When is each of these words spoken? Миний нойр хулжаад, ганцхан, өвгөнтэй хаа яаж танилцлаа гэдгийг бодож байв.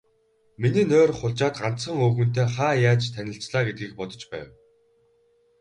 Миний 0.61 0.87
нойр 0.91 1.11
хулжаад, 1.17 1.55
ганцхан, 1.61 1.97
өвгөнтэй 2.05 2.47
хаа 2.55 2.73
яаж 2.89 3.01
танилцлаа 3.13 3.61
гэдгийг 3.67 3.91
бодож 3.99 4.21
байв. 4.31 4.47